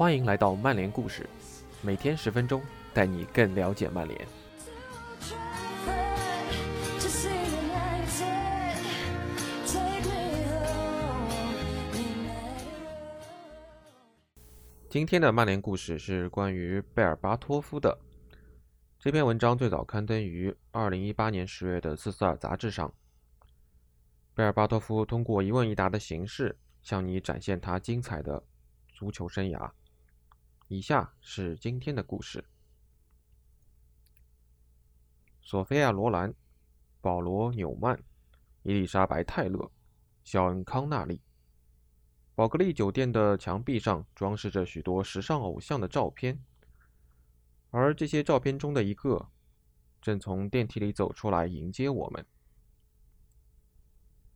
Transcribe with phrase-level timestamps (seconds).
[0.00, 1.28] 欢迎来到曼联故事，
[1.82, 2.62] 每天十分钟，
[2.94, 4.26] 带你更了解曼联。
[14.88, 17.98] 今天的曼联故事是关于贝尔巴托夫的。
[18.98, 22.90] 这篇文章最早刊登于二零一八年十月的《四四二》杂志上。
[24.32, 28.42] 贝尔巴托夫通过一问一答的形式，向你展现他精彩的
[28.94, 29.70] 足球生涯。
[30.72, 32.44] 以下是今天的故事：
[35.42, 36.32] 索菲亚·罗兰、
[37.00, 38.00] 保罗·纽曼、
[38.62, 39.68] 伊丽莎白·泰勒、
[40.22, 41.20] 肖恩·康纳利。
[42.36, 46.40] 宝格丽酒店的墙壁上装饰着许多时尚偶像的照片，
[47.70, 49.28] 而这些照片中的一个
[50.00, 52.24] 正从电梯里走出来迎接我们。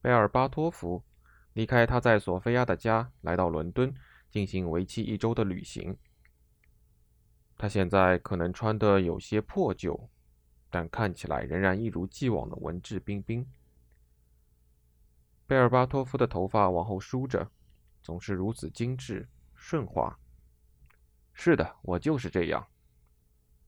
[0.02, 1.04] 贝尔巴托夫
[1.52, 3.94] 离开他在索菲亚的家，来到伦敦
[4.28, 5.96] 进行为期一周的旅行。
[7.56, 10.08] 他现在可能穿得有些破旧，
[10.70, 13.46] 但看起来仍然一如既往的文质彬彬。
[15.46, 17.50] 贝尔巴托夫的头发往后梳着。
[18.04, 20.14] 总是如此精致顺滑。
[21.32, 22.66] 是的，我就是这样。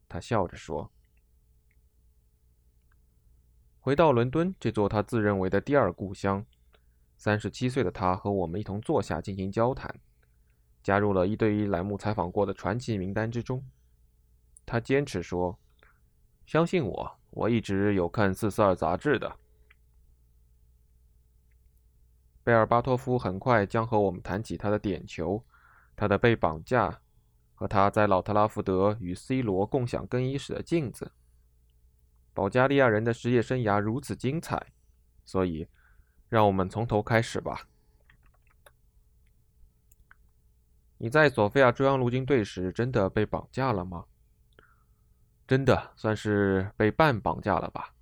[0.07, 0.93] 他笑着说。
[3.81, 6.45] 回到伦敦这座他自认为的第二故乡，
[7.17, 9.99] 三十七岁的他和我们一同坐下进行交谈，
[10.83, 13.65] 加入了一对一栏目采访过的传奇名单之中。
[14.67, 15.57] 他坚持说
[16.45, 19.35] ：“相信我，我一直有看四四二杂志的。”
[22.43, 25.43] 贝尔巴托夫很快将和我们谈起他的点球，
[25.97, 27.01] 他的被绑架，
[27.55, 31.13] 和他在老特拉福德与 C 罗共享更衣室的镜子。
[32.35, 34.73] 保加利亚人的职业生涯如此精彩，
[35.25, 35.67] 所以
[36.29, 37.69] 让我们从头开始吧。
[40.99, 44.05] 你在索菲亚中央陆军队时真的被绑架了吗？
[45.47, 47.95] 真的算是被半绑架了吧，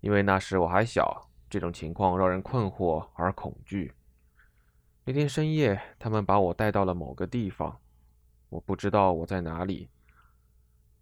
[0.00, 1.28] 因为那时我还小。
[1.50, 3.92] 这种情况让人困惑而恐惧。
[5.04, 7.78] 那天深夜，他们把我带到了某个地方，
[8.48, 9.90] 我不知道我在哪里。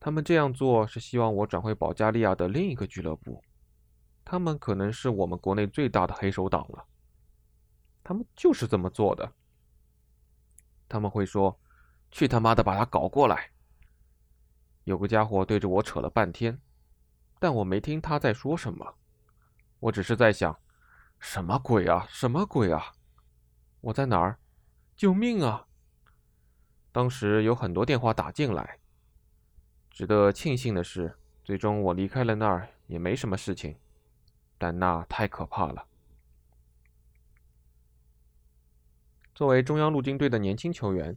[0.00, 3.40] 他们这样做是希望我转回保加利亚的另一个俱乐部。
[4.24, 6.84] 他们可能是我们国内最大的黑手党了。
[8.02, 9.32] 他们就是这么做的。
[10.88, 11.56] 他们会说
[12.10, 13.50] ：“去他妈的，把他搞过来！”
[14.90, 16.60] 有个家伙对着我扯了半天，
[17.38, 18.96] 但我没听他在说什么。
[19.78, 20.58] 我只是在想，
[21.20, 22.92] 什么鬼啊，什么鬼啊！
[23.82, 24.36] 我在哪儿？
[24.96, 25.64] 救命啊！
[26.90, 28.80] 当时有很多电话打进来。
[29.90, 33.76] 值得庆幸的是，最终我离开了那儿，也没什么事情。
[34.58, 35.86] 但那太可怕了。
[39.36, 41.16] 作为中央陆军队的年轻球员，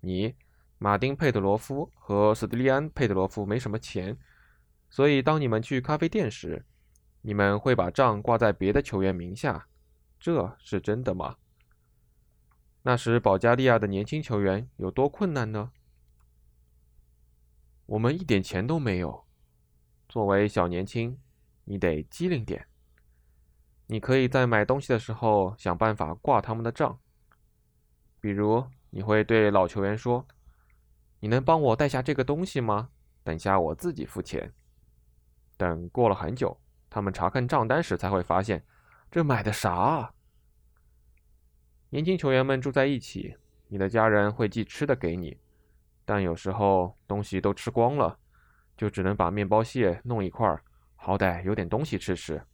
[0.00, 0.34] 你、
[0.82, 4.18] 马丁·佩德罗夫和斯蒂利安·佩德罗夫没什么钱，
[4.90, 6.66] 所以当你们去咖啡店时，
[7.20, 9.68] 你们会把账挂在别的球员名下，
[10.18, 11.36] 这是真的吗？
[12.82, 15.70] 那时保加利亚的年轻球员有多困难呢？
[17.86, 19.24] 我们一点钱都没有。
[20.08, 21.16] 作为小年轻，
[21.62, 22.66] 你得机灵点。
[23.86, 26.98] 你可以在买东西的时候想办法挂他们的账。
[28.20, 30.26] 比如，你会对老球员说
[31.22, 32.88] ：“你能帮我带下这个东西吗？
[33.22, 34.52] 等下我自己付钱。”
[35.56, 36.60] 等过了很久。
[36.90, 38.62] 他们查看账单时才会发现，
[39.08, 40.12] 这买的啥？
[41.90, 43.36] 年轻球员们住在一起，
[43.68, 45.38] 你的家人会寄吃的给你，
[46.04, 48.18] 但有时候东西都吃光了，
[48.76, 50.62] 就只能把面包屑弄一块儿，
[50.96, 52.44] 好歹有点东西吃吃。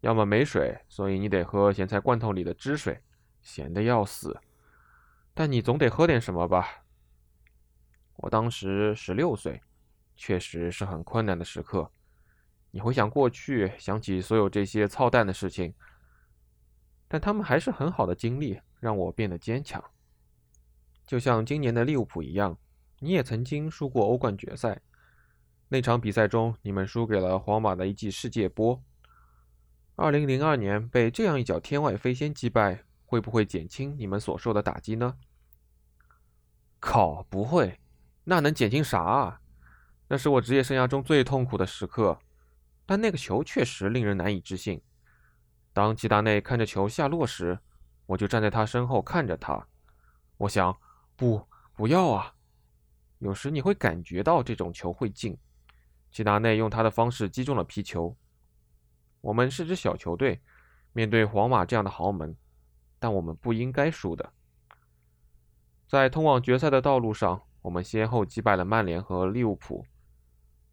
[0.00, 3.02] 要么没水，所以你得喝咸菜罐头里的汁水，
[3.42, 4.40] 咸的要死。
[5.34, 6.84] 但你总得喝点什么吧？
[8.20, 9.60] 我当时十六岁，
[10.14, 11.90] 确实是很困难的时刻。
[12.70, 15.74] 你回想过去，想起所有这些操蛋的事情，
[17.08, 19.82] 但他们还是很好的经历，让我变得坚强。
[21.06, 22.56] 就像今年的利物浦一样，
[22.98, 24.80] 你也曾经输过欧冠决赛。
[25.68, 28.82] 那场比赛中，你们输给了皇马的一记世界波。
[29.96, 35.16] 二零零二年被这样一脚天外飞仙击败，会不会减轻你们所受的打击呢？
[36.78, 37.79] 靠，不会，
[38.30, 39.40] 那能减轻啥啊？
[40.06, 42.16] 那是我职业生涯中最痛苦的时刻。
[42.86, 44.80] 但那个球确实令人难以置信。
[45.72, 47.58] 当齐达内看着球下落时，
[48.06, 49.66] 我就站在他身后看着他。
[50.36, 50.78] 我想，
[51.16, 51.44] 不，
[51.74, 52.32] 不要啊！
[53.18, 55.36] 有时你会感觉到这种球会进。
[56.12, 58.16] 齐达内用他的方式击中了皮球。
[59.22, 60.40] 我们是支小球队，
[60.92, 62.36] 面对皇马这样的豪门，
[63.00, 64.32] 但我们不应该输的。
[65.88, 69.84] 在通往决赛的道路上，我们先后击败了曼联和利物浦。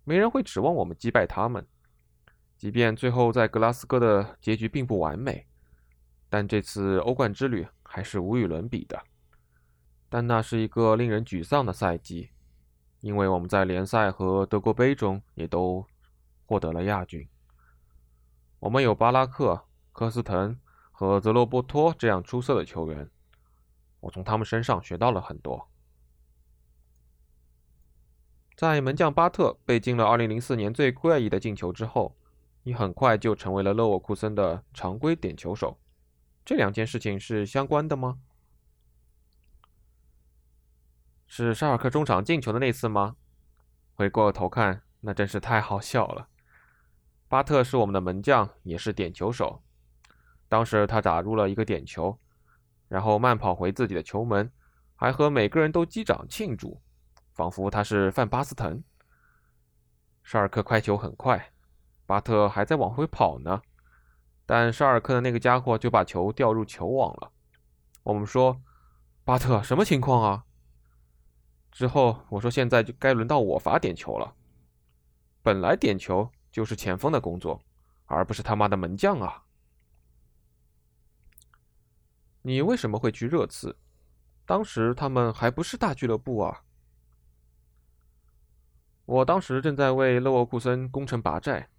[0.03, 1.67] 没人会指望我们击败他们，
[2.55, 5.45] 即便最后在格拉斯哥的结局并不完美，
[6.29, 9.01] 但这次欧冠之旅还是无与伦比的。
[10.09, 12.29] 但那是一个令人沮丧的赛季，
[13.01, 15.85] 因为我们在联赛和德国杯中也都
[16.45, 17.27] 获得了亚军。
[18.59, 19.61] 我们有巴拉克、
[19.91, 20.57] 科斯滕
[20.91, 23.09] 和泽罗波托这样出色的球员。
[23.99, 25.67] 我从他们身上学到了很多。
[28.57, 32.17] 在门将巴特被进了2004年最怪异的进球之后，
[32.63, 35.79] 你很快就成为了勒沃库森的常规点球手。
[36.43, 38.17] 这两件事情是相关的吗？
[41.27, 43.17] 是沙尔克中场进球的那次吗？
[43.93, 46.27] 回过头看，那真是太好笑了。
[47.27, 49.61] 巴特是我们的门将，也是点球手。
[50.49, 52.17] 当时他打入了一个点球。
[52.87, 54.51] 然后慢跑回自己的球门，
[54.95, 56.81] 还和每个人都击掌庆祝，
[57.37, 58.83] 仿佛他是范巴斯滕。
[60.23, 61.53] 沙尔克快球很快，
[62.07, 63.61] 巴特还在往回跑呢，
[64.43, 67.31] 但沙尔克的那个家伙就把球掉入球网了。
[68.01, 68.59] 我们说
[69.23, 70.45] ：“巴特，什么情况啊？”
[71.71, 74.33] 之后我说：“现在就该轮到我罚点球了。
[75.43, 77.61] 本来点球就是前锋的工作，
[78.07, 79.43] 而不是他妈的门将啊。”
[82.41, 83.77] 你为什么会去热刺？
[84.47, 86.63] 当时他们还不是大俱乐部啊！
[89.07, 91.69] 我当时正在为勒沃库森攻城拔寨。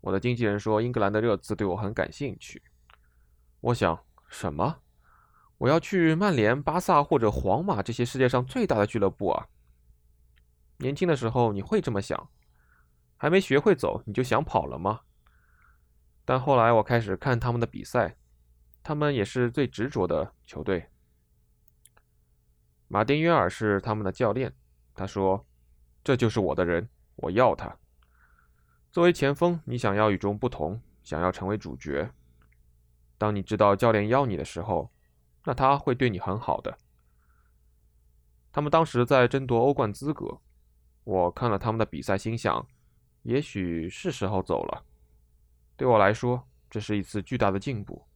[0.00, 2.62] 我的经纪人说，英格兰的热刺对我很感兴趣。
[3.60, 4.80] 我想，什么？
[5.58, 9.46] 我要去曼联、巴萨或者皇马这些世界上最大的俱乐部啊！
[10.78, 12.30] 年轻的时候你会这么想，
[13.18, 15.02] 还没学会走你就想跑了吗？
[16.24, 18.16] 但后来我开始看他们的比赛。
[18.82, 20.88] 他们也是最执着的球队。
[22.88, 24.56] 马丁约尔是他们的教练，
[24.94, 25.46] 他说
[26.02, 27.76] ：“这就是我的人，我要他。
[28.90, 32.10] 作为前锋，你想要与众不同，想要成为主角。
[33.18, 34.90] 当你知道教练要你的时候，
[35.44, 36.78] 那他会对你很好的。”
[38.52, 40.40] 他们当时在争夺欧冠资格，
[41.04, 42.66] 我看了他们的比赛，心想：
[43.22, 44.84] 也许是时候走了。
[45.76, 48.06] 对我来说，这是一次巨大的进步。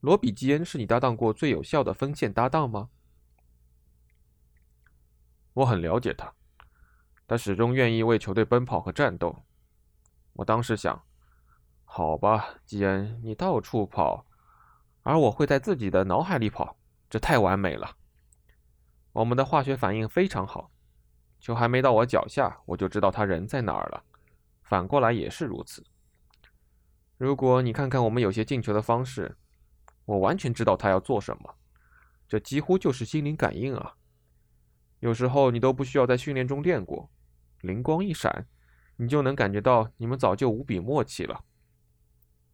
[0.00, 2.90] 罗比基恩是你搭档过最有效的锋线搭档吗？
[5.54, 6.32] 我很了解他，
[7.26, 9.44] 他始终愿意为球队奔跑和战斗。
[10.34, 11.02] 我当时想，
[11.84, 14.26] 好吧，基恩，你到处跑，
[15.02, 16.76] 而我会在自己的脑海里跑，
[17.10, 17.96] 这太完美了。
[19.12, 20.70] 我们的化学反应非常好，
[21.40, 24.02] 球还没到我脚下，我就知道他人在哪儿了。
[24.62, 25.84] 反过来也是如此。
[27.18, 29.36] 如果你看看我们有些进球的方式。
[30.04, 31.54] 我完全知道他要做什么，
[32.26, 33.94] 这几乎就是心灵感应啊！
[35.02, 37.10] 有时候你都不需要在训练中练过，
[37.62, 38.46] 灵光一闪，
[38.94, 41.44] 你就能感觉到你们早就无比默契了。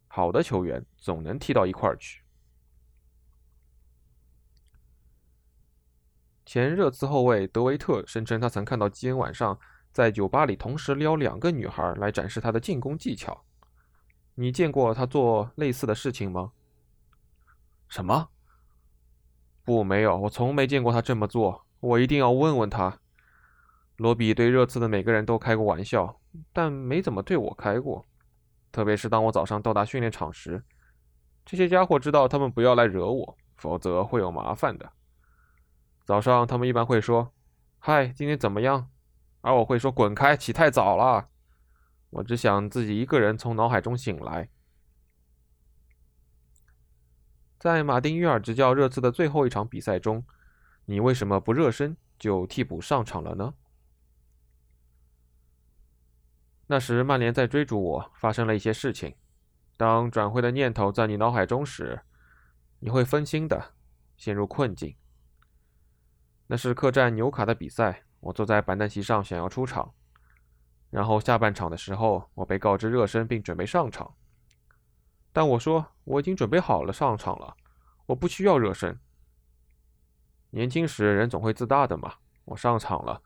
[0.07, 2.23] 好的球员总能踢到一块儿去。
[6.43, 9.59] 前热刺后卫德维特声称，他曾看到基恩晚上
[9.91, 13.45] 在酒吧里同时撩两个女孩来展示他的进攻技巧。
[14.33, 16.51] 你见过他做类似的事情吗？
[17.87, 18.31] 什么？
[19.63, 21.67] 不，没有，我从没见过他这么做。
[21.79, 22.99] 我一定要问问他。
[23.97, 26.19] 罗比对热刺的每个人都开过玩笑，
[26.53, 28.05] 但没怎么对我开过。
[28.71, 30.63] 特别是当我早上到达训练场时，
[31.45, 34.91] 这些家伙知道他们不要来惹我，否则会有麻烦的。
[36.05, 37.33] 早上他们一般会说
[37.79, 38.89] ：“嗨，今天怎么样？”
[39.41, 41.29] 而我会说：“滚开，起太早了。”
[42.11, 44.49] 我只想自己一个人从脑海中醒来。
[47.59, 50.25] 在马丁·约尔执教热刺的最后一场比赛中，
[50.89, 53.53] 你为什么不热身就替补上场了呢？
[56.65, 59.15] 那时曼联在追逐我，发生了一些事情。
[59.77, 62.01] 当转会的念头在你脑海中时，
[62.79, 63.75] 你会分心的，
[64.17, 64.97] 陷入困境。
[66.47, 69.93] 那是客战纽卡的比赛，我坐在板凳席上想要出场，
[70.89, 74.15] 然后下半场的时候，我被告知热身并准备上场。
[75.31, 77.55] 但我说我已经准备好了上场了，
[78.07, 78.99] 我不需要热身。
[80.51, 82.15] 年轻时人总会自大的嘛，
[82.45, 83.21] 我上场了，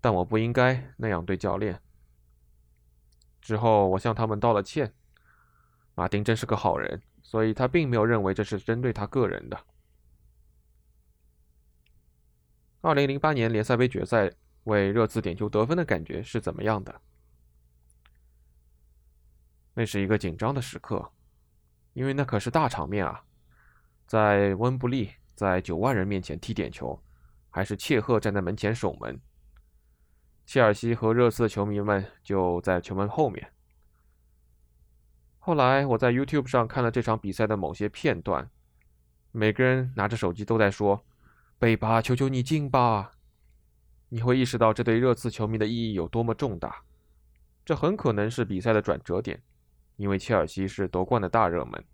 [0.00, 1.80] 但我不应该那样对教练。
[3.40, 4.92] 之后我向他们道了歉。
[5.94, 9.58] 马丁真是个好人，所以他并没有认为这是针对他个人的。
[12.80, 14.32] 二零零八年联赛杯决赛
[14.64, 17.00] 为热刺点球得分的感觉是怎么样的？
[19.74, 21.12] 那是一个紧张的时刻。
[21.94, 23.22] 因为那可是大场面啊！
[24.06, 27.02] 在温布利，在九万人面前踢点球，
[27.50, 29.20] 还是切赫站在门前守门。
[30.44, 33.52] 切尔西和热刺的球迷们就在球门后面。
[35.38, 38.48] 后来我在 YouTube 上看了这场比赛的某些片段，
[39.30, 41.04] 每个人拿着手机都在说
[41.58, 43.12] ：“贝巴，求求你进吧！”
[44.10, 46.82] 你会意识到这对热刺球迷的意义有多么重大。
[47.64, 49.42] 这很可能是比赛的转折点，
[49.96, 51.84] 因为切尔西是夺冠的大热门。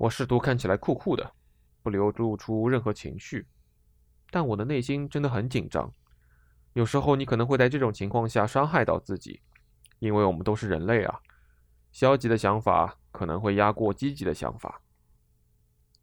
[0.00, 1.30] 我试图看起来酷酷的，
[1.82, 3.46] 不流露出任何情绪，
[4.30, 5.92] 但我的内心真的很紧张。
[6.72, 9.42] 有时候你可能会在这种情况下伤害到自己，
[9.98, 11.20] 因为我们都是人类啊。
[11.92, 14.80] 消极的想法可能会压过积极的想法。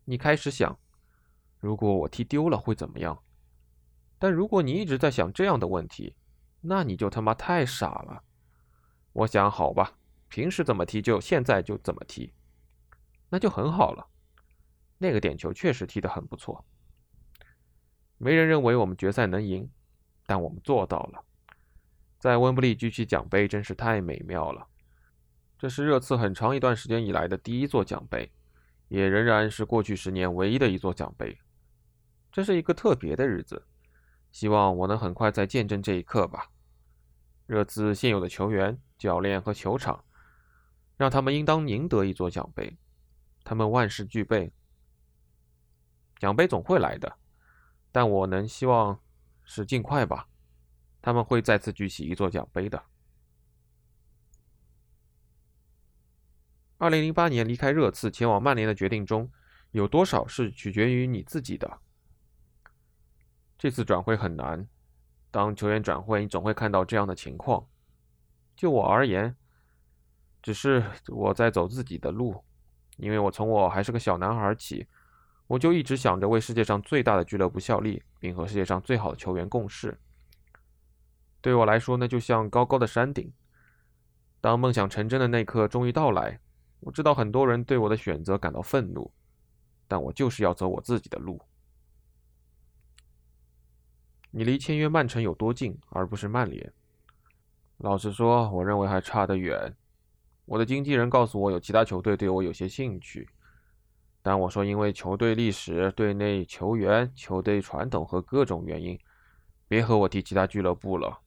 [0.05, 0.77] 你开始想，
[1.59, 3.23] 如果我踢丢了会怎么样？
[4.19, 6.15] 但如果你一直在想这样的问题，
[6.61, 8.21] 那你就他妈太傻了。
[9.13, 9.93] 我想，好吧，
[10.29, 12.31] 平时怎么踢就现在就怎么踢，
[13.29, 14.07] 那就很好了。
[14.97, 16.65] 那个点球确实踢得很不错。
[18.17, 19.69] 没人认为我们决赛能赢，
[20.25, 21.23] 但我们做到了。
[22.19, 24.67] 在温布利举起奖杯真是太美妙了。
[25.57, 28.31] 这是热刺很长一段时间以来的第一座奖杯，
[28.87, 31.37] 也仍然是过去十年唯一的一座奖杯。
[32.31, 33.67] 这是一个特别的日子。
[34.31, 36.49] 希望我能很快再见证这一刻吧。
[37.45, 40.03] 热刺现有的球员、教练和球场，
[40.97, 42.77] 让他们应当赢得一座奖杯。
[43.47, 44.51] 他们万事俱备，
[46.19, 47.17] 奖杯总会来的。
[47.93, 48.99] 但我能希望
[49.45, 50.27] 是尽快吧。
[51.01, 52.83] 他们会再次举起一座奖杯的。
[56.77, 59.31] 二零零八年离开热刺前往曼联的决定中，
[59.71, 61.79] 有多少是取决于你自己的？
[63.57, 64.67] 这次转会很难。
[65.31, 67.65] 当球员转会，你总会看到这样的情况。
[68.57, 69.37] 就我而言，
[70.41, 72.43] 只是我在走自己的路，
[72.97, 74.87] 因为我从我还是个小男孩起，
[75.47, 79.99] 我就一直想着为世界上最大的俱乐部效力，并和世界上最好的球员共事。
[81.39, 83.31] 对我来说，那就像高高的山顶。
[84.41, 86.39] 当梦想成真的那刻终于到来，
[86.79, 89.11] 我知道很多人对我的选择感到愤怒，
[89.87, 91.41] 但我就是要走我自己的路。
[94.31, 96.73] 你离签约曼城有多近，而不是曼联？
[97.77, 99.75] 老实说，我认为还差得远。
[100.47, 103.27] 我的经纪人告诉我，有其他球队对我有些兴趣，
[104.21, 108.97] 但我说，因为球队历史、队内球员、球队传统和各种原因，
[109.67, 111.19] 别和我提其他俱乐部了，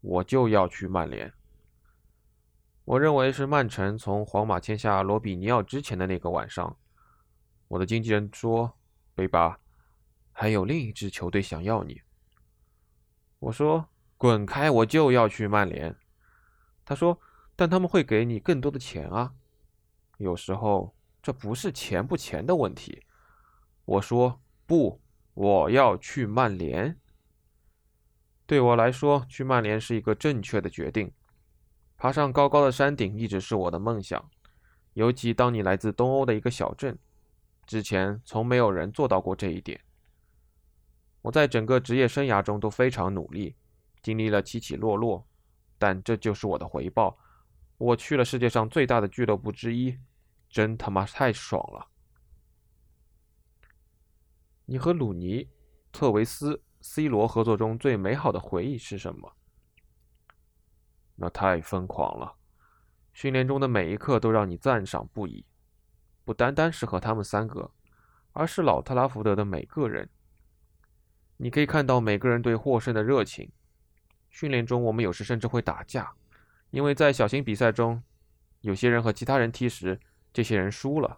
[0.00, 1.32] 我就要去曼联。
[2.84, 6.76] 我认为是曼城从皇马签下罗比尼奥之前的那个晚上，
[7.66, 8.72] 我的经纪人说
[9.16, 9.58] ：“贝巴，
[10.30, 12.00] 还有另一支球队想要你。”
[13.40, 13.84] 我说
[14.16, 14.70] ：“滚开！
[14.70, 15.92] 我就要去曼联。”
[16.86, 17.18] 他说
[17.56, 19.34] ：“但他们会给你更多的钱啊。”
[20.18, 23.02] 有时候这不是钱不钱的问题。
[23.84, 25.00] 我说：“不，
[25.34, 26.98] 我要去曼联。”
[28.46, 31.10] 对我来说，去曼联是一个正确的决定。
[31.96, 34.30] 爬上高高的山顶一直是我的梦想，
[34.92, 36.98] 尤其当你来自东欧的一个小镇，
[37.66, 39.80] 之前从没有人做到过这一点。
[41.22, 43.56] 我在整个职业生涯中都非常努力，
[44.02, 45.26] 经历了起起落落，
[45.78, 47.18] 但这就是我的回报。
[47.76, 49.98] 我去了世界上最大的俱乐部之一，
[50.48, 51.88] 真他妈太爽了！
[54.66, 55.50] 你和鲁尼、
[55.92, 59.34] 特维斯、C 罗合作中最美好的回忆是什么？
[61.16, 62.36] 那太疯狂了！
[63.12, 65.44] 训练中的每一刻都让你赞赏不已，
[66.24, 67.70] 不单单是和他们三个，
[68.32, 70.08] 而是老特拉福德的每个人。
[71.36, 73.50] 你可以看到每个人对获胜的热情。
[74.30, 76.14] 训练中，我们有时甚至会打架，
[76.74, 78.02] 因为在小型比赛中，
[78.62, 80.00] 有些人和其他人踢时，
[80.32, 81.16] 这些人输了。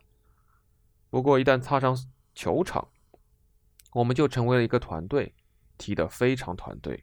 [1.09, 1.97] 不过，一旦踏上
[2.35, 2.87] 球场，
[3.95, 5.35] 我们就成为了一个团队，
[5.79, 7.03] 踢得非常团队。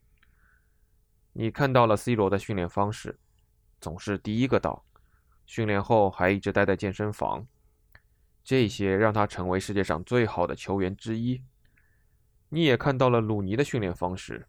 [1.32, 3.20] 你看到了 C 罗的训练方式，
[3.82, 4.86] 总是第一个到，
[5.48, 7.48] 训练后还一直待在健身房，
[8.44, 11.42] 这些让他成为世界上最好的球员之一。
[12.50, 14.48] 你也看到了鲁尼的训练方式，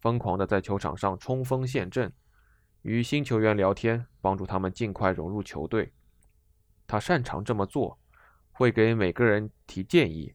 [0.00, 2.10] 疯狂的在球场上冲锋陷阵，
[2.86, 5.92] 与新球员聊天，帮助他们尽快融入球队。
[6.86, 7.98] 他擅长这么做，
[8.52, 10.32] 会给每个人提建议，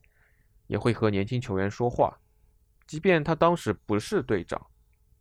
[0.67, 2.19] 也会和年轻球员说话。
[2.85, 4.67] 即便他当时不是队长，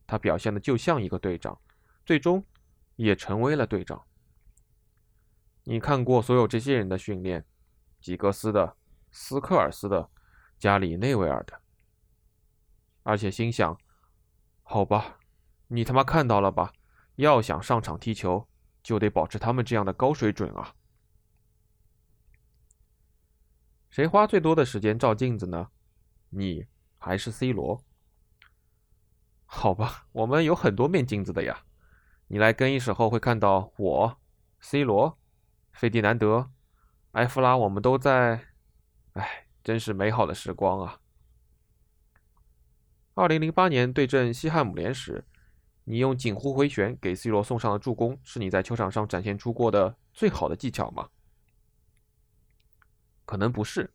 [0.09, 1.57] 他表现的就像一个队长，
[2.05, 2.45] 最终
[2.97, 4.03] 也成为了队长。
[5.63, 7.47] 你看过所有这些人的训练，
[8.01, 8.77] 吉格斯的、
[9.13, 10.11] 斯科尔斯的、
[10.59, 11.61] 加里内维尔的。
[13.05, 13.79] 而且心想
[14.65, 15.21] ：“好吧，
[15.69, 16.73] 你他妈看到了吧？
[17.21, 18.49] 要想上场踢球，
[18.83, 20.75] 就得保持他们这样的高水准啊！”
[23.89, 25.69] 谁花最多的时间照镜子呢？
[26.29, 26.67] 你
[26.99, 27.85] 还是 C 罗？
[29.47, 31.65] 好吧，我们有很多面镜子的呀。
[32.29, 34.21] 你来更衣室后会看到我、
[34.61, 35.19] C 罗、
[35.73, 36.53] 费迪南德、
[37.13, 38.47] 埃弗拉，我们都在。
[39.15, 41.01] 哎，真是美好的时光啊！
[43.15, 45.27] 二零零八年对阵西汉姆联时，
[45.85, 51.09] 你用锦湖回旋给 C 罗送上的助攻，是你在球场上展现出过的最好的技巧吗？
[53.25, 53.93] 可能不是，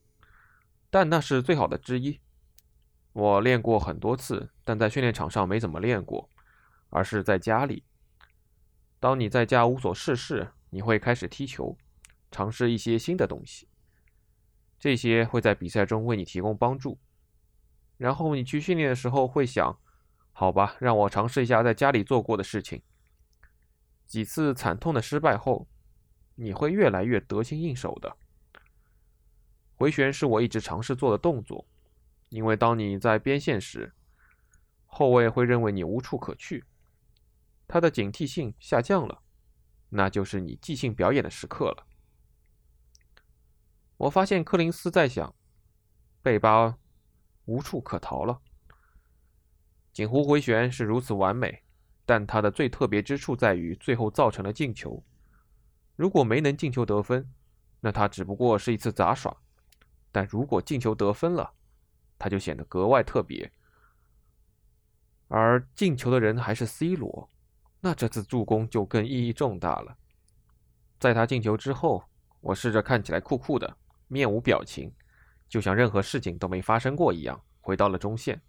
[0.90, 2.20] 但那是最好的之一。
[3.14, 6.30] 我练过很多次，但在训练场上没怎么练过，
[6.90, 7.86] 而是在家里。
[9.00, 11.78] 当你在家无所事事，你会开始踢球，
[12.32, 13.70] 尝试一些新的东西。
[14.78, 17.00] 这些会在比赛中为你提供帮助。
[17.98, 19.80] 然后你去训练的时候会想：
[20.38, 22.82] 好吧，让我尝试一下在家里做过的事情。
[24.06, 25.66] 几次惨痛的失败后，
[26.36, 28.18] 你会越来越得心应手的。
[29.76, 31.66] 回旋是我一直尝试做的动作。
[32.28, 33.94] 因为当你在边线时，
[34.86, 36.66] 后卫会认为你无处可去，
[37.66, 39.22] 他的警惕性下降了，
[39.88, 41.88] 那就是你即兴表演的时刻了。
[43.96, 45.34] 我发现柯林斯在想，
[46.22, 46.78] 贝巴
[47.46, 48.42] 无处可逃了。
[49.96, 51.64] 锦湖回旋是如此完美，
[52.06, 55.02] 但它的最特别之处在于最后造成了进球。
[55.96, 57.26] 如果没能进球得分，
[57.80, 59.32] 那它只不过是一次杂耍；
[60.12, 61.54] 但如果进球得分了，
[62.20, 63.50] 他就显得格外特别，
[65.30, 67.30] 而进球的人还是 C 罗，
[67.80, 69.96] 那这次助攻就更意义重大了。
[71.00, 72.04] 在他进球之后，
[72.42, 73.78] 我试着看起来酷酷的，
[74.10, 74.92] 面无表情，
[75.48, 78.42] 就像任何事情都没发生过一样，回到了中线，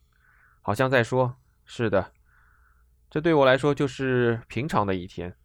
[0.67, 2.13] 好像在说：“是的，
[3.09, 5.37] 这对我来说就是平常的一天。”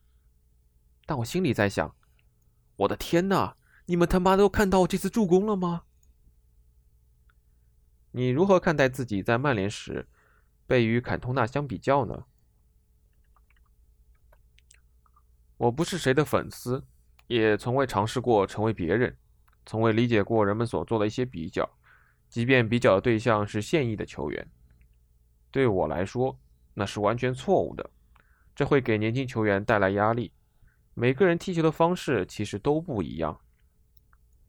[1.05, 1.95] 但我心里在想
[2.75, 5.83] ：“我的天哪，你们他妈都看到这次助攻了吗？”
[8.13, 10.07] 你如何看待自己在曼联时
[10.65, 12.25] 被与坎通纳相比较呢？
[15.57, 16.83] 我不是谁的粉丝，
[17.27, 19.15] 也从未尝试过成为别人，
[19.67, 21.77] 从未理解过人们所做的一些比较，
[22.27, 24.49] 即便比较的对象是现役的球员。
[25.51, 26.39] 对我来说，
[26.73, 27.89] 那是完全错误的，
[28.55, 30.31] 这会给年轻球员带来压力。
[30.93, 33.39] 每个人踢球的方式其实都不一样。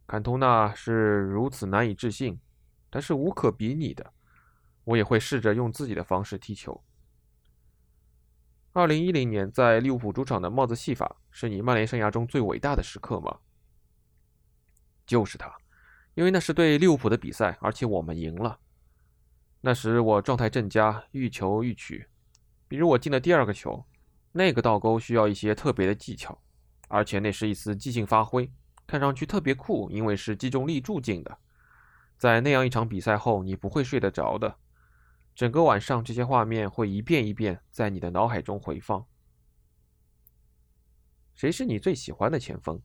[0.07, 2.41] 坎通纳是如此难以置信。
[2.95, 4.13] 但是无可比拟的，
[4.85, 6.85] 我也会试着用自己的方式踢球。
[8.75, 13.39] 二零一零年在利物浦主场的帽子戏法，是你曼联生涯中最伟大的时刻吗？
[15.07, 15.51] 就是他，
[16.13, 18.61] 因为那是对利物浦的比赛，而且我们赢了。
[19.65, 22.09] 那时我状态正佳，欲求欲取。
[22.67, 23.87] 比如我进了第二个球，
[24.33, 26.43] 那个倒钩需要一些特别的技巧，
[26.89, 28.51] 而且那是一次即兴发挥，
[28.89, 31.39] 看上去特别酷，因为是击中立柱进的。
[32.19, 34.57] 在那样一场比赛后，你不会睡得着的。
[35.33, 39.07] 整个晚上，这些画面会一遍一遍在你的脑海中回放。
[41.35, 42.83] 谁是你最喜欢的前锋？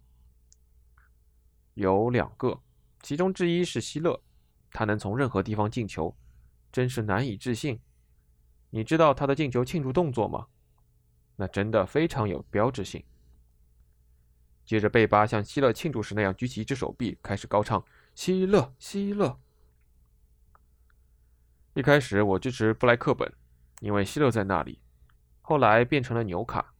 [1.73, 2.61] 有两个，
[3.01, 4.21] 其中之一是希勒，
[4.71, 6.15] 他能从任何地方进球，
[6.71, 7.79] 真是难以置信。
[8.69, 10.47] 你知道他的进球庆祝动作吗？
[11.35, 13.03] 那真的非常有标志性。
[14.65, 17.83] 接着，贝巴像希勒庆祝时那样举起一只手臂，开始高唱。
[18.15, 19.39] 希勒，希勒。
[21.73, 23.31] 一开始我支持布莱克本，
[23.79, 24.81] 因为希勒在那里。
[25.41, 26.73] 后来变成了纽卡。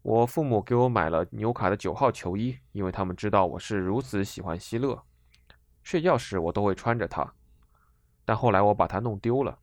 [0.00, 5.00] 我父母给我买了纽卡的九号球衣，因为他们知道我是如此喜欢希勒。
[5.84, 7.34] 睡觉时我都会穿着它。
[8.24, 9.58] 但后来我把它弄丢了。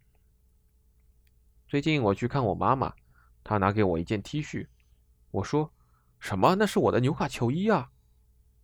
[1.68, 2.94] 最近我去看我妈妈，
[3.44, 4.68] 她拿给我一件 T 恤。
[5.32, 5.72] 我说
[6.20, 6.56] ：“什么？
[6.56, 7.92] 那是我的纽卡球衣啊！”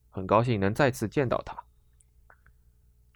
[0.09, 1.63] 很高兴能再次见到他。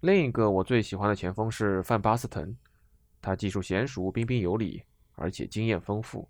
[0.01, 2.55] 另一个我最喜欢的前锋是范巴斯滕，
[3.21, 4.83] 他技术娴熟、彬彬有礼，
[5.15, 6.29] 而且经验丰富。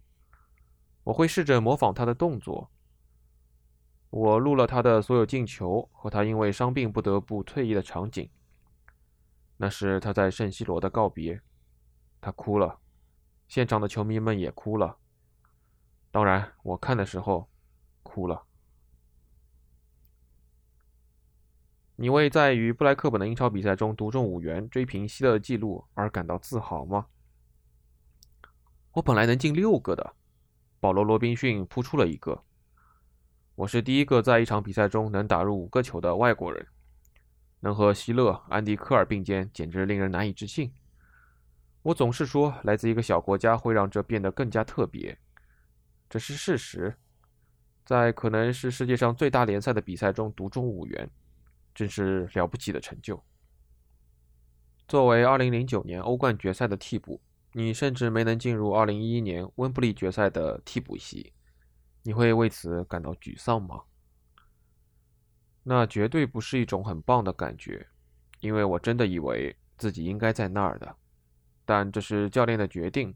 [1.03, 2.69] 我会试着模仿他的动作。
[4.11, 8.29] 我录了他的所有进球和他因为伤病不得不退役的场景。
[9.61, 11.41] 那是他在圣西罗的告别，
[12.21, 12.79] 他哭了，
[13.49, 14.97] 现场的球迷们也哭了。
[16.11, 17.49] 当然，我看的时候
[18.01, 18.45] 哭了。
[21.97, 27.07] 你为在与布莱克本的英超比赛中独中五元、追平希勒的纪录而感到自豪吗？
[28.93, 30.15] 我本来能进六个的，
[30.79, 32.45] 保罗·罗宾逊扑出了一个。
[33.55, 36.65] 我是第一个在一场比赛中能打入五个球的外国人，
[37.59, 40.71] 能和希勒、安迪·科尔并肩，简直令人难以置信。
[41.81, 45.17] 我总是说，来自一个小国家会让这变得更加特别，
[46.09, 46.95] 这是事实。
[47.85, 51.09] 在可能是世界上最大联赛的比赛中独中五元。
[51.75, 53.23] 真是了不起的成就。
[54.85, 57.21] 作为2009年欧冠决赛的替补，
[57.53, 61.31] 你甚至没能进入2011年温布利决赛的替补席，
[62.03, 63.81] 你会为此感到沮丧吗？
[65.71, 67.85] 那绝对不是一种很棒的感觉，
[68.39, 70.95] 因为我真的以为自己应该在那儿的。
[71.63, 73.15] 但这是教练的决定。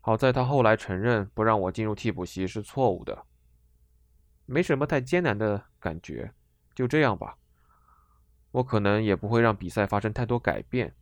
[0.00, 3.26] 好在他后来承认不让我进入替补席是错误的。
[4.46, 6.32] 没什么太艰难的感觉，
[6.72, 7.36] 就这样吧。
[8.52, 10.94] 我可能也不会让比赛发生太多改变，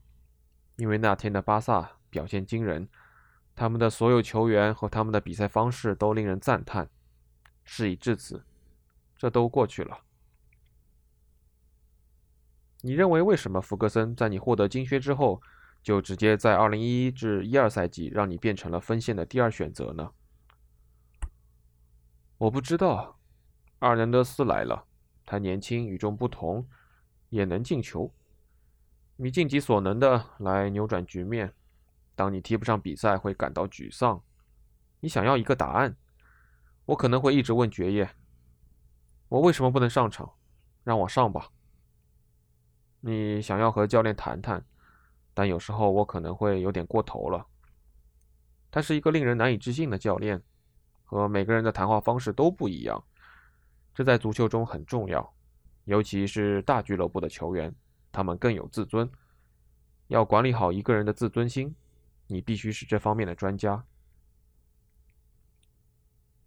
[0.76, 2.88] 因为那天的巴萨表现惊人，
[3.54, 6.88] 他们的所有球员和他们的比赛方式都令人赞叹。
[7.64, 8.42] 事已至此，
[9.14, 9.98] 这都过去了。
[12.80, 15.42] 你认为为什么福格森在你获得金靴之后，
[15.82, 20.12] 就直接在2011至12赛季让你变成了锋线的第二选择呢？
[22.38, 23.18] 我不知道。
[23.80, 24.86] 阿尔南德斯来了，
[25.24, 26.68] 他年轻、与众不同，
[27.28, 28.12] 也能进球。
[29.16, 31.54] 你尽己所能的来扭转局面。
[32.14, 34.22] 当你踢不上比赛，会感到沮丧。
[35.00, 35.96] 你想要一个答案。
[36.86, 38.08] 我可能会一直问爵爷：
[39.28, 40.32] 我为什么不能上场？
[40.82, 41.50] 让我上吧。
[43.00, 44.64] 你想要和教练谈谈，
[45.32, 47.46] 但有时候我可能会有点过头了。
[48.70, 50.42] 他是一个令人难以置信的教练，
[51.04, 53.02] 和每个人的谈话方式都不一样。
[53.94, 55.34] 这在足球中很重要，
[55.84, 57.74] 尤其是大俱乐部的球员，
[58.12, 59.10] 他们更有自尊。
[60.08, 61.74] 要管理好一个人的自尊心，
[62.26, 63.84] 你必须是这方面的专家。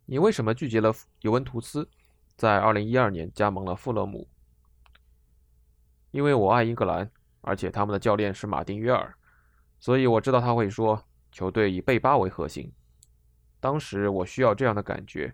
[0.06, 1.90] 你为什么拒绝了尤文图斯，
[2.36, 4.28] 在2012年加盟了富勒姆？
[6.12, 7.10] 因为我爱英格兰，
[7.42, 9.14] 而且他们的教练是马丁约尔，
[9.80, 12.72] 所以我知道他会说球队以贝巴为核心。
[13.60, 15.34] 当时我需要这样的感觉。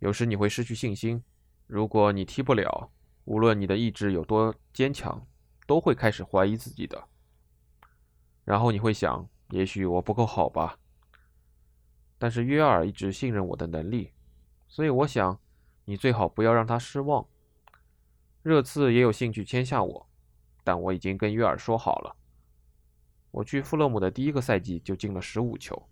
[0.00, 1.22] 有时你会失去信心，
[1.66, 2.90] 如果你踢不了，
[3.24, 5.26] 无论你的意志有多坚强，
[5.66, 7.02] 都会开始怀疑自己的。
[8.44, 10.78] 然后你会想，也许我不够好吧。
[12.18, 14.12] 但是约尔一直信任我的能力，
[14.68, 15.38] 所以我想，
[15.84, 17.26] 你最好不要让他失望。
[18.46, 20.08] 热刺也有兴趣签下我，
[20.62, 22.14] 但我已经跟约尔说好了。
[23.32, 25.88] 我去富勒姆的第一个赛季就进了十五球。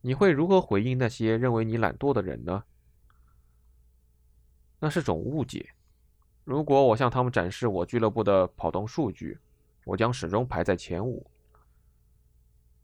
[0.00, 2.64] 你会如何回应那些认为你懒惰的人呢？
[4.78, 5.68] 那是种误解。
[6.44, 9.38] 如果我向他们展示我俱乐部的跑动数据，
[9.84, 11.30] 我将始终排在前五。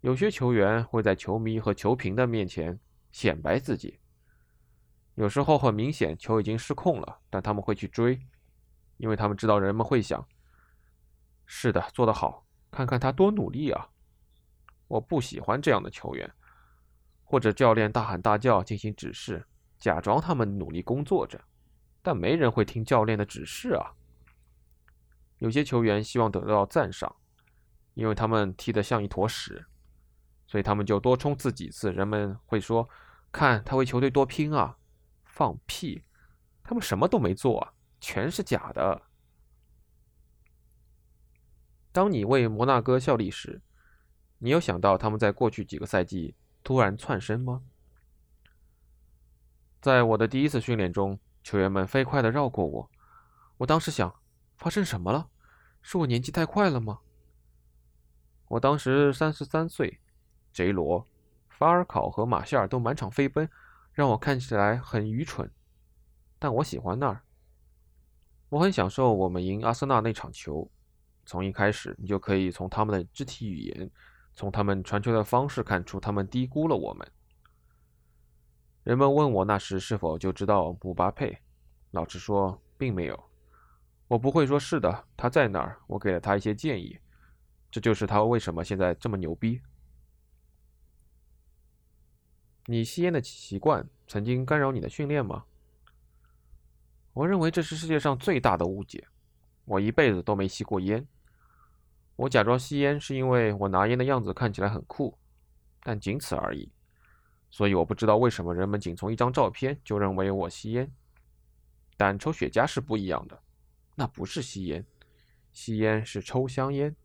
[0.03, 2.79] 有些球员会在球迷和球评的面前
[3.11, 3.99] 显摆自己。
[5.15, 8.21] 有时候很明显，球已经失控了，但他们会去追，
[8.97, 10.27] 因为他们知道人们会想
[11.47, 13.91] ：“是的，做得好，看看他多努力啊！”
[14.89, 16.31] 我不喜欢这样的球员，
[17.23, 19.47] 或者教练大喊大叫进行指示，
[19.79, 21.41] 假装他们努力工作着，
[22.03, 23.95] 但没人会听教练的指示啊。
[25.39, 27.15] 有些球员希望得到赞赏，
[27.95, 29.65] 因为他们踢得像一坨屎，
[30.47, 31.93] 所以他们就多冲刺几次。
[31.93, 32.89] 人们会说
[33.31, 34.77] ：“看他为球队多拼啊！”
[35.35, 36.05] 放屁！
[36.63, 39.03] 他们什么都没做，全是假的。
[41.91, 43.61] 当你为摩纳哥效力时，
[44.39, 47.65] 你有想到他们在过去几个赛季突然窜升吗？
[49.81, 52.91] 在我的第一次训练中，球员们飞快地绕过我。
[53.57, 54.15] 我当时想：
[54.57, 55.29] 发生什么了？
[55.83, 57.01] 是我年纪太快了吗？
[58.47, 60.01] 我当时三十三岁，
[60.53, 61.05] 杰罗、
[61.49, 63.51] 法尔考和马歇尔都满场飞奔。
[63.95, 65.49] 让我看起来很愚蠢，
[66.39, 67.23] 但我喜欢那儿。
[68.49, 70.69] 我很享受我们赢阿森纳那场球。
[71.25, 73.91] 从一开始，你就可以从他们的肢体语言，
[74.35, 77.09] 从他们传球的方式看出他们低估了我们。
[78.83, 81.39] 人们问我那时是否就知道姆巴佩，
[81.93, 83.25] 老实说，并没有。
[84.09, 86.99] 我不会说是的，他在那儿，我给了他一些建议，
[87.71, 89.63] 这就是他为什么现在这么牛逼。
[92.67, 95.45] 你吸烟的习惯曾经干扰你的训练吗？
[97.13, 99.07] 我认为这是世界上最大的误解。
[99.67, 101.07] 我一辈子都没吸过烟。
[102.17, 105.19] 我假装吸烟是因为我拿烟的样子看起来很酷，
[105.83, 106.71] 但仅此而已。
[107.51, 110.91] 所以我不知道为什么人们仅从一张照片就认为我吸烟。
[111.97, 113.41] 但抽雪茄是不一样的，
[113.95, 114.85] 那不是吸烟，
[115.53, 116.97] 吸烟是抽香烟。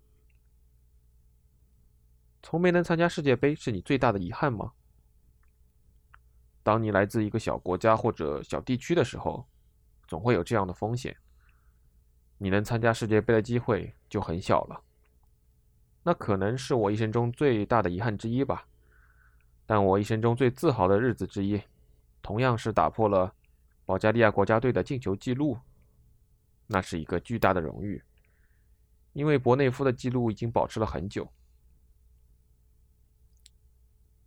[2.42, 4.72] 从没能参加世界杯是你最大的遗憾吗？
[6.70, 9.44] 当你来自一个小国家或者小地区的时候，
[10.08, 11.18] 总会有这样的风险。
[12.38, 14.80] 你能参加世界杯的机会就很小了。
[16.04, 18.68] 那可能是我一生中最大的遗憾之一吧。
[19.66, 21.60] 但我一生中最自豪的日子之一，
[22.22, 23.34] 同样是打破了
[23.84, 25.58] 保加利亚国家队的进球纪录
[26.68, 28.00] 那是一个巨大的荣誉，
[29.14, 31.28] 因为博内夫的记录已经保持了很久。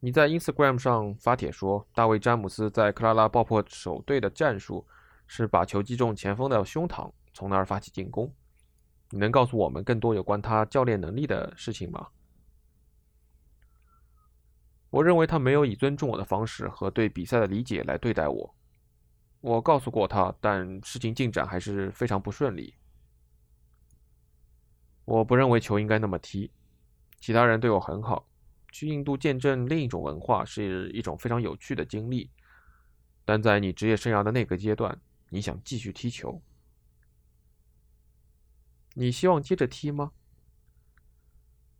[0.04, 4.84] 你在 Instagram 上发帖说，大卫·詹姆斯在克拉拉爆破手队的战术
[5.28, 8.28] 是把球击中前锋的胸膛，从那儿发起进攻。
[9.10, 12.08] 你能告诉我们更多有关他教练能力的事情吗？
[14.90, 18.54] 我认为他没有以尊重我的方式和对比赛的理解来对待我。
[19.40, 22.74] 我告诉过他，但事情进展还是非常不顺利。
[25.04, 26.50] 我不认为球应该那么踢。
[27.20, 28.26] 其他人对我很好。
[28.72, 32.30] 去印度见证另一种文化是一种非常有趣的经历，
[33.24, 36.42] 但在你职业生涯的那个阶段，你想继续踢球？
[38.94, 40.12] 你希望接着踢吗？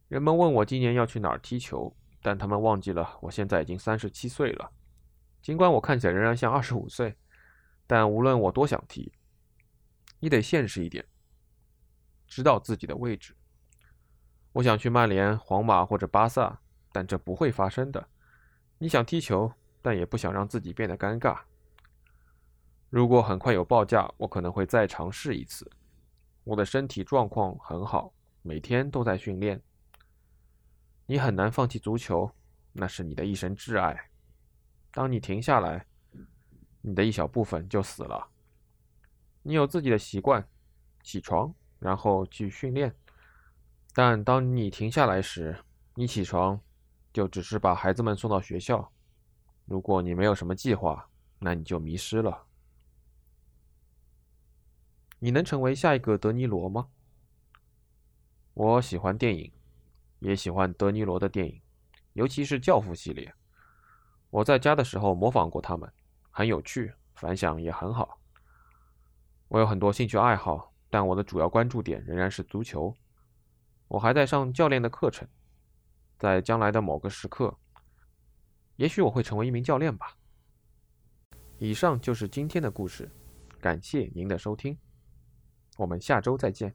[0.08, 4.70] 人们问我今年要去哪儿踢球，但他们忘记了我现在已经三十七岁了。
[5.40, 7.16] 尽管我看起来仍然像二十五岁，
[7.86, 9.12] 但无论我多想踢，
[10.20, 11.04] 你得现实一点，
[12.26, 13.34] 知道自己的位置。
[14.52, 16.61] 我想去曼联、皇马或者巴萨。
[16.92, 18.08] 但这不会发生的。
[18.78, 21.40] 你想踢球，但也不想让自己变得尴尬。
[22.90, 25.70] 如果很快有报价，我可能会再尝试一次。
[26.44, 29.62] 我的身体状况很好，每天都在训练。
[31.06, 32.30] 你很难放弃足球，
[32.72, 34.10] 那是你的一生挚爱。
[34.90, 35.86] 当你停下来，
[36.80, 38.28] 你的一小部分就死了。
[39.42, 40.46] 你有自己的习惯，
[41.02, 42.94] 起床然后去训练。
[43.94, 45.56] 但当你停下来时，
[45.94, 46.60] 你起床。
[47.12, 48.92] 就只是把孩子们送到学校。
[49.66, 52.46] 如果你没有什么计划，那你就迷失了。
[55.18, 56.88] 你能成为下一个德尼罗吗？
[58.54, 59.52] 我喜欢电影，
[60.18, 61.62] 也喜欢德尼罗的电影，
[62.14, 63.32] 尤其是《教父》系列。
[64.30, 65.90] 我在家的时候模仿过他们，
[66.30, 68.18] 很有趣，反响也很好。
[69.48, 72.94] 我有很多兴趣爱好，但我的主要关注点仍然是足球。
[73.88, 75.28] 我还在上教练的课程。
[76.22, 77.52] 在将来的某个时刻，
[78.76, 80.16] 也许我会成为一名教练吧。
[81.58, 83.10] 以上就是今天的故事，
[83.60, 84.78] 感谢您的收听，
[85.78, 86.72] 我们下周再见。